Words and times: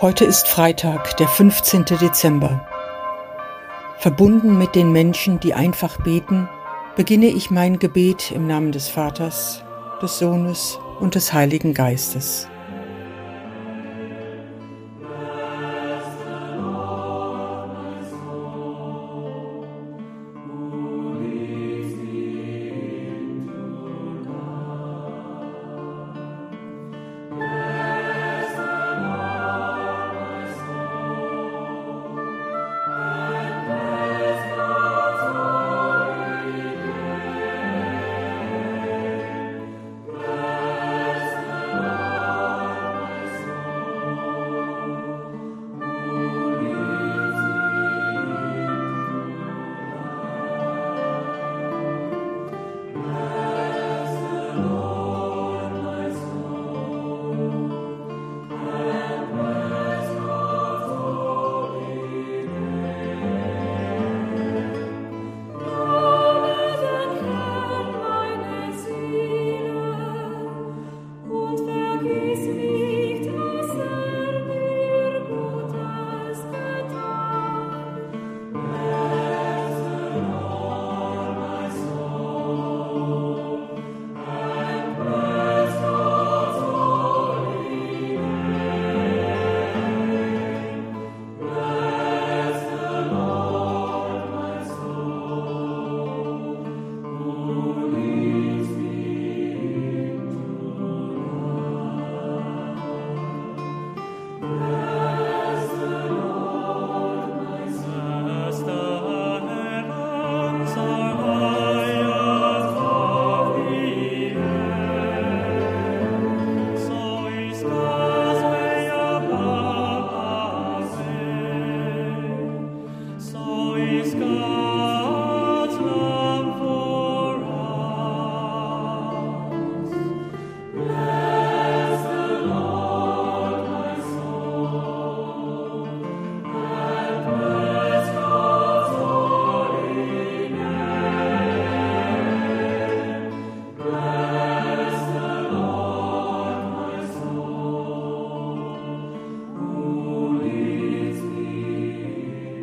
Heute 0.00 0.24
ist 0.24 0.48
Freitag, 0.48 1.18
der 1.18 1.28
15. 1.28 1.84
Dezember. 1.84 2.66
Verbunden 3.98 4.56
mit 4.56 4.74
den 4.74 4.92
Menschen, 4.92 5.40
die 5.40 5.52
einfach 5.52 5.98
beten, 6.02 6.48
beginne 6.96 7.26
ich 7.26 7.50
mein 7.50 7.78
Gebet 7.78 8.30
im 8.30 8.46
Namen 8.46 8.72
des 8.72 8.88
Vaters, 8.88 9.62
des 10.00 10.18
Sohnes 10.18 10.78
und 11.00 11.16
des 11.16 11.34
Heiligen 11.34 11.74
Geistes. 11.74 12.48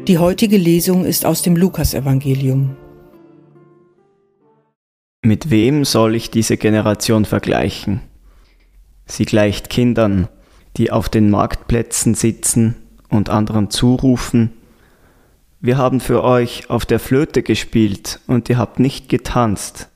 Die 0.07 0.17
heutige 0.17 0.57
Lesung 0.57 1.05
ist 1.05 1.25
aus 1.25 1.41
dem 1.41 1.55
Lukasevangelium. 1.55 2.75
Mit 5.21 5.49
wem 5.49 5.83
soll 5.83 6.15
ich 6.15 6.31
diese 6.31 6.57
Generation 6.57 7.25
vergleichen? 7.25 8.01
Sie 9.05 9.25
gleicht 9.25 9.69
Kindern, 9.69 10.29
die 10.77 10.91
auf 10.91 11.09
den 11.09 11.29
Marktplätzen 11.29 12.15
sitzen 12.15 12.75
und 13.09 13.29
anderen 13.29 13.69
zurufen, 13.69 14.51
wir 15.59 15.77
haben 15.77 15.99
für 15.99 16.23
euch 16.23 16.69
auf 16.69 16.85
der 16.85 16.99
Flöte 16.99 17.41
gespielt 17.41 18.19
und 18.27 18.47
ihr 18.47 18.59
habt 18.59 18.79
nicht 18.79 19.09
getanzt. 19.09 19.89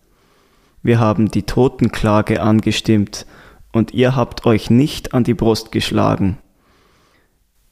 Wir 0.82 1.00
haben 1.00 1.30
die 1.30 1.44
Totenklage 1.44 2.42
angestimmt 2.42 3.28
und 3.72 3.94
ihr 3.94 4.16
habt 4.16 4.48
euch 4.48 4.72
nicht 4.72 5.14
an 5.14 5.24
die 5.24 5.36
Brust 5.36 5.72
geschlagen. 5.72 6.40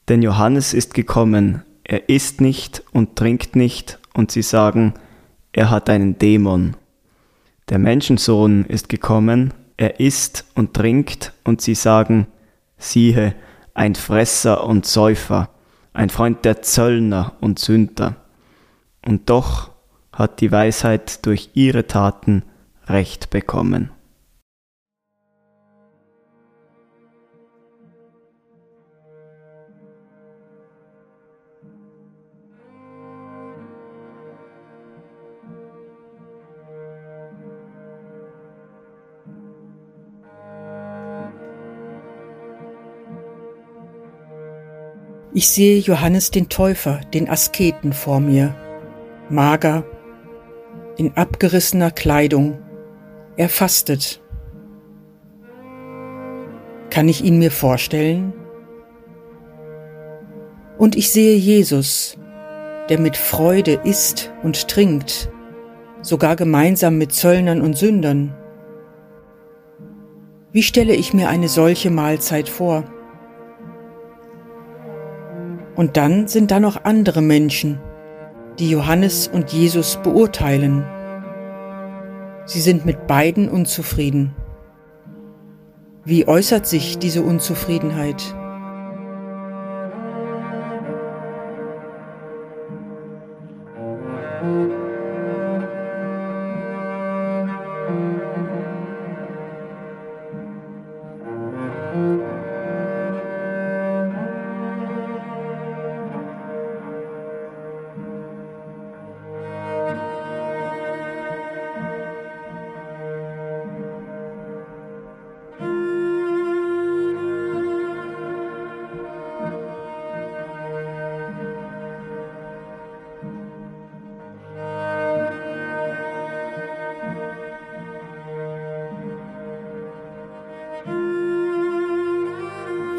Denn 0.08 0.22
Johannes 0.22 0.72
ist 0.72 0.94
gekommen, 0.94 1.64
er 1.90 2.08
isst 2.08 2.40
nicht 2.40 2.84
und 2.92 3.16
trinkt 3.16 3.56
nicht, 3.56 3.98
und 4.14 4.30
sie 4.30 4.42
sagen, 4.42 4.94
er 5.52 5.70
hat 5.70 5.90
einen 5.90 6.18
Dämon. 6.18 6.76
Der 7.68 7.80
Menschensohn 7.80 8.64
ist 8.64 8.88
gekommen, 8.88 9.52
er 9.76 9.98
isst 9.98 10.44
und 10.54 10.72
trinkt, 10.72 11.32
und 11.42 11.60
sie 11.60 11.74
sagen, 11.74 12.28
siehe, 12.78 13.34
ein 13.74 13.96
Fresser 13.96 14.64
und 14.64 14.86
Säufer, 14.86 15.50
ein 15.92 16.10
Freund 16.10 16.44
der 16.44 16.62
Zöllner 16.62 17.32
und 17.40 17.58
Sünder. 17.58 18.14
Und 19.04 19.28
doch 19.28 19.72
hat 20.12 20.40
die 20.40 20.52
Weisheit 20.52 21.26
durch 21.26 21.50
ihre 21.54 21.88
Taten 21.88 22.44
Recht 22.86 23.30
bekommen. 23.30 23.90
Ich 45.32 45.48
sehe 45.48 45.78
Johannes 45.78 46.32
den 46.32 46.48
Täufer, 46.48 47.00
den 47.14 47.28
Asketen 47.28 47.92
vor 47.92 48.18
mir, 48.18 48.56
mager, 49.28 49.84
in 50.96 51.16
abgerissener 51.16 51.92
Kleidung. 51.92 52.58
Er 53.36 53.48
fastet. 53.48 54.20
Kann 56.90 57.08
ich 57.08 57.22
ihn 57.22 57.38
mir 57.38 57.52
vorstellen? 57.52 58.32
Und 60.78 60.96
ich 60.96 61.12
sehe 61.12 61.36
Jesus, 61.36 62.18
der 62.88 62.98
mit 62.98 63.16
Freude 63.16 63.74
isst 63.84 64.32
und 64.42 64.66
trinkt, 64.66 65.30
sogar 66.02 66.34
gemeinsam 66.34 66.98
mit 66.98 67.12
Zöllnern 67.12 67.60
und 67.60 67.76
Sündern. 67.76 68.34
Wie 70.50 70.64
stelle 70.64 70.94
ich 70.94 71.14
mir 71.14 71.28
eine 71.28 71.48
solche 71.48 71.90
Mahlzeit 71.90 72.48
vor? 72.48 72.82
Und 75.80 75.96
dann 75.96 76.28
sind 76.28 76.50
da 76.50 76.60
noch 76.60 76.84
andere 76.84 77.22
Menschen, 77.22 77.80
die 78.58 78.68
Johannes 78.68 79.28
und 79.28 79.50
Jesus 79.50 79.98
beurteilen. 80.02 80.84
Sie 82.44 82.60
sind 82.60 82.84
mit 82.84 83.06
beiden 83.06 83.48
unzufrieden. 83.48 84.36
Wie 86.04 86.28
äußert 86.28 86.66
sich 86.66 86.98
diese 86.98 87.22
Unzufriedenheit? 87.22 88.36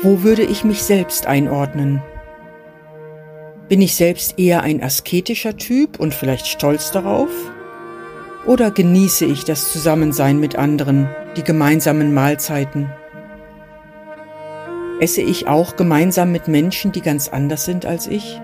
Wo 0.03 0.23
würde 0.23 0.41
ich 0.41 0.63
mich 0.63 0.81
selbst 0.81 1.27
einordnen? 1.27 2.01
Bin 3.69 3.81
ich 3.81 3.95
selbst 3.95 4.39
eher 4.39 4.63
ein 4.63 4.81
asketischer 4.81 5.57
Typ 5.57 5.99
und 5.99 6.15
vielleicht 6.15 6.47
stolz 6.47 6.91
darauf? 6.91 7.29
Oder 8.47 8.71
genieße 8.71 9.25
ich 9.25 9.45
das 9.45 9.71
Zusammensein 9.71 10.39
mit 10.39 10.55
anderen, 10.55 11.07
die 11.37 11.43
gemeinsamen 11.43 12.15
Mahlzeiten? 12.15 12.91
Esse 14.99 15.21
ich 15.21 15.47
auch 15.47 15.75
gemeinsam 15.75 16.31
mit 16.31 16.47
Menschen, 16.47 16.91
die 16.91 17.01
ganz 17.01 17.29
anders 17.29 17.65
sind 17.65 17.85
als 17.85 18.07
ich? 18.07 18.41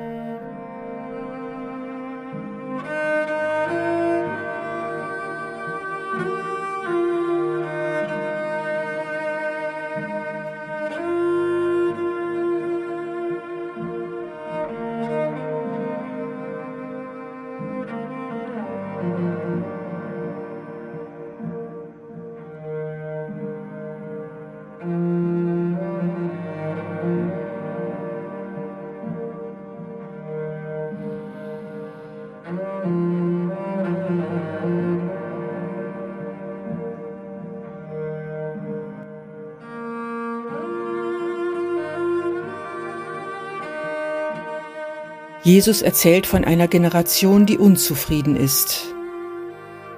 Jesus 45.47 45.81
erzählt 45.81 46.27
von 46.27 46.43
einer 46.43 46.67
Generation, 46.67 47.45
die 47.45 47.57
unzufrieden 47.57 48.35
ist. 48.35 48.93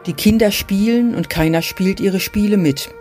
Die 0.06 0.14
Kinder 0.14 0.52
spielen 0.52 1.16
und 1.16 1.28
keiner 1.28 1.64
spielt 1.64 2.00
ihre 2.00 2.20
Spiele 2.20 2.56
mit. 2.56 2.92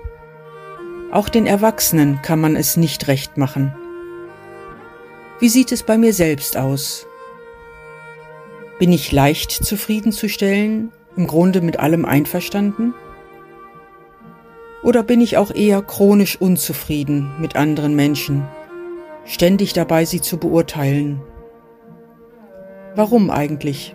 Auch 1.13 1.29
den 1.29 1.47
Erwachsenen 1.47 2.23
kann 2.23 2.41
man 2.41 2.57
es 2.57 2.79
nicht 2.79 3.07
recht 3.07 3.37
machen. 3.37 3.75
Wie 5.41 5.51
sieht 5.51 5.73
es 5.73 5.83
bei 5.83 5.99
mir 5.99 6.15
selbst 6.15 6.57
aus? 6.57 7.07
Bin 8.79 8.93
ich 8.93 9.13
leicht 9.13 9.51
zufriedenzustellen, 9.51 10.91
im 11.17 11.27
Grunde 11.27 11.61
mit 11.61 11.79
allem 11.79 12.07
einverstanden? 12.07 12.95
Oder 14.83 15.03
bin 15.03 15.21
ich 15.21 15.37
auch 15.37 15.55
eher 15.55 15.83
chronisch 15.83 16.41
unzufrieden 16.41 17.31
mit 17.39 17.57
anderen 17.57 17.95
Menschen, 17.95 18.49
ständig 19.27 19.75
dabei, 19.75 20.07
sie 20.07 20.23
zu 20.23 20.39
beurteilen? 20.39 21.21
Warum 22.99 23.31
eigentlich? 23.31 23.95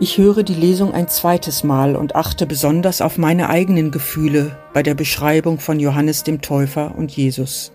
Ich 0.00 0.16
höre 0.16 0.44
die 0.44 0.54
Lesung 0.54 0.92
ein 0.92 1.08
zweites 1.08 1.64
Mal 1.64 1.96
und 1.96 2.14
achte 2.14 2.46
besonders 2.46 3.00
auf 3.00 3.18
meine 3.18 3.50
eigenen 3.50 3.90
Gefühle 3.90 4.56
bei 4.72 4.82
der 4.82 4.94
Beschreibung 4.94 5.58
von 5.58 5.80
Johannes 5.80 6.22
dem 6.22 6.40
Täufer 6.40 6.94
und 6.96 7.10
Jesus. 7.10 7.72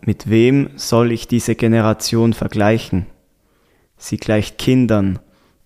Mit 0.00 0.30
wem 0.30 0.70
soll 0.76 1.10
ich 1.10 1.26
diese 1.26 1.56
Generation 1.56 2.32
vergleichen? 2.32 3.06
Sie 3.96 4.18
gleicht 4.18 4.58
Kindern, 4.58 5.18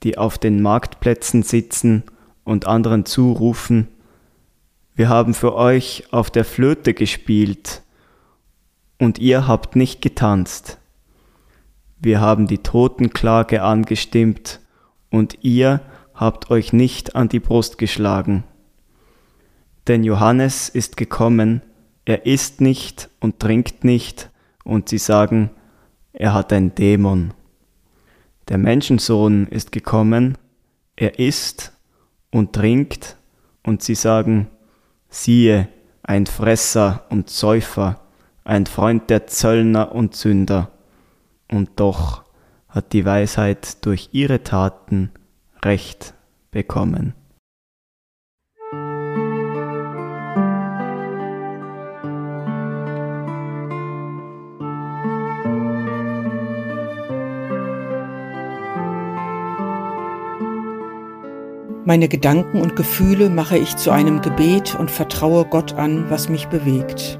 die 0.03 0.17
auf 0.17 0.39
den 0.39 0.63
Marktplätzen 0.63 1.43
sitzen 1.43 2.05
und 2.45 2.67
anderen 2.67 3.05
zurufen, 3.05 3.89
wir 4.95 5.09
haben 5.09 5.35
für 5.35 5.55
euch 5.55 6.05
auf 6.11 6.31
der 6.31 6.45
Flöte 6.45 6.95
gespielt 6.95 7.83
und 8.99 9.19
ihr 9.19 9.47
habt 9.47 9.77
nicht 9.77 10.03
getanzt. 10.03 10.80
Wir 12.03 12.23
haben 12.23 12.47
die 12.47 12.59
Totenklage 12.59 13.63
angestimmt, 13.63 14.61
und 15.11 15.39
ihr 15.43 15.81
habt 16.15 16.51
euch 16.51 16.73
nicht 16.73 17.15
an 17.15 17.29
die 17.29 17.41
Brust 17.41 17.77
geschlagen. 17.77 18.45
Denn 19.87 20.03
Johannes 20.03 20.71
ist 20.71 20.97
gekommen, 20.97 21.63
er 22.07 22.25
isst 22.25 22.63
nicht 22.63 23.11
und 23.21 23.39
trinkt 23.39 23.85
nicht, 23.85 24.31
und 24.65 24.89
sie 24.89 24.99
sagen, 24.99 25.51
er 26.15 26.33
hat 26.33 26.55
ein 26.55 26.75
Dämon. 26.75 27.35
Der 28.49 28.57
Menschensohn 28.57 29.47
ist 29.49 29.71
gekommen, 29.71 30.39
er 30.97 31.19
isst 31.19 31.73
und 32.31 32.55
trinkt, 32.55 33.17
und 33.63 33.83
sie 33.83 33.95
sagen, 33.95 34.47
siehe, 35.11 35.69
ein 36.03 36.25
Fresser 36.25 37.05
und 37.11 37.29
Säufer, 37.29 38.01
ein 38.43 38.65
Freund 38.65 39.11
der 39.11 39.27
Zöllner 39.27 39.93
und 39.93 40.15
Sünder 40.15 40.71
und 41.51 41.71
doch 41.77 42.25
hat 42.69 42.93
die 42.93 43.05
Weisheit 43.05 43.85
durch 43.85 44.11
ihre 44.13 44.43
Taten 44.43 45.11
Recht 45.63 46.15
bekommen. 46.51 47.15
Meine 61.85 62.09
Gedanken 62.09 62.61
und 62.61 62.77
Gefühle 62.77 63.31
mache 63.31 63.59
ich 63.59 63.77
zu 63.77 63.91
einem 63.91 64.21
Gebet 64.21 64.77
und 64.77 64.91
vertraue 64.91 65.45
Gott 65.45 65.73
an, 65.73 66.09
was 66.09 66.29
mich 66.29 66.47
bewegt. 66.47 67.20